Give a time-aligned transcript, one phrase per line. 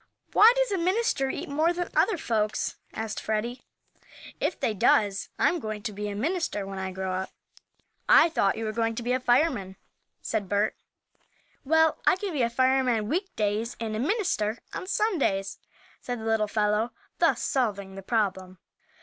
[0.33, 3.61] "Why, does a minister eat more than other folks?" asked Freddie.
[4.39, 7.29] "If they does, I'm going to be a minister when I grow up."
[8.09, 9.75] "I thought you were going to be a fireman,"
[10.19, 10.75] said Bert.
[11.63, 15.59] "Well, I can be a fireman week days and a minister on Sundays,"
[15.99, 18.57] said the little fellow, thus solving the problem.